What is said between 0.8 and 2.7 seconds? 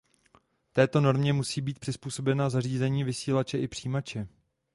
normě musí být přizpůsobena